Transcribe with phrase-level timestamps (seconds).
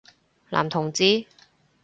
[0.49, 1.27] 男同志？